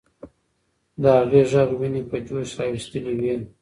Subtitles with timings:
[1.01, 3.35] د هغې ږغ ويني په جوش راوستلې وې.